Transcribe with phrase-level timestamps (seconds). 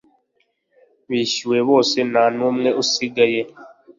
[1.09, 3.41] bishyuwe bose a nta numwe usigaye